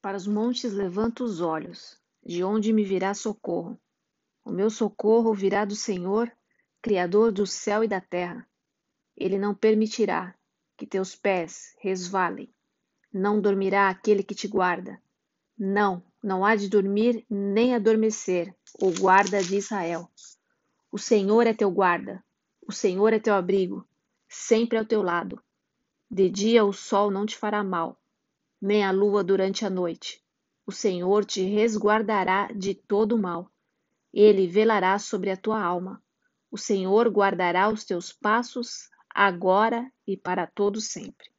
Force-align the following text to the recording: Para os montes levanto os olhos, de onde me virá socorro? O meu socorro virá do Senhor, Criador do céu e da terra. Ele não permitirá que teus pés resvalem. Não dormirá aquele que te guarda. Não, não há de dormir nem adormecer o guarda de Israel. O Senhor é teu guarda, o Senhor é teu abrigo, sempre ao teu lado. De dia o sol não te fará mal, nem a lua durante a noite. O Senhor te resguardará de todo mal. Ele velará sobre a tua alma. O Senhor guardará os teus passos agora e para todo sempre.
Para 0.00 0.16
os 0.16 0.26
montes 0.26 0.72
levanto 0.72 1.24
os 1.24 1.40
olhos, 1.40 1.98
de 2.24 2.44
onde 2.44 2.72
me 2.72 2.84
virá 2.84 3.14
socorro? 3.14 3.80
O 4.44 4.52
meu 4.52 4.70
socorro 4.70 5.34
virá 5.34 5.64
do 5.64 5.74
Senhor, 5.74 6.30
Criador 6.80 7.32
do 7.32 7.44
céu 7.44 7.82
e 7.82 7.88
da 7.88 8.00
terra. 8.00 8.48
Ele 9.16 9.36
não 9.38 9.54
permitirá 9.54 10.34
que 10.76 10.86
teus 10.86 11.16
pés 11.16 11.74
resvalem. 11.80 12.54
Não 13.12 13.40
dormirá 13.40 13.88
aquele 13.88 14.22
que 14.22 14.34
te 14.34 14.46
guarda. 14.46 15.02
Não, 15.58 16.04
não 16.22 16.44
há 16.44 16.54
de 16.54 16.68
dormir 16.68 17.26
nem 17.28 17.74
adormecer 17.74 18.54
o 18.80 18.92
guarda 18.92 19.42
de 19.42 19.56
Israel. 19.56 20.08
O 20.92 20.98
Senhor 20.98 21.46
é 21.46 21.52
teu 21.52 21.70
guarda, 21.70 22.24
o 22.66 22.72
Senhor 22.72 23.12
é 23.12 23.18
teu 23.18 23.34
abrigo, 23.34 23.86
sempre 24.28 24.78
ao 24.78 24.84
teu 24.84 25.02
lado. 25.02 25.42
De 26.08 26.30
dia 26.30 26.64
o 26.64 26.72
sol 26.72 27.10
não 27.10 27.26
te 27.26 27.36
fará 27.36 27.64
mal, 27.64 28.00
nem 28.60 28.84
a 28.84 28.90
lua 28.90 29.22
durante 29.22 29.64
a 29.64 29.70
noite. 29.70 30.22
O 30.66 30.72
Senhor 30.72 31.24
te 31.24 31.42
resguardará 31.42 32.48
de 32.52 32.74
todo 32.74 33.16
mal. 33.16 33.50
Ele 34.12 34.46
velará 34.46 34.98
sobre 34.98 35.30
a 35.30 35.36
tua 35.36 35.62
alma. 35.62 36.02
O 36.50 36.58
Senhor 36.58 37.08
guardará 37.08 37.68
os 37.68 37.84
teus 37.84 38.12
passos 38.12 38.88
agora 39.14 39.90
e 40.06 40.16
para 40.16 40.46
todo 40.46 40.80
sempre. 40.80 41.30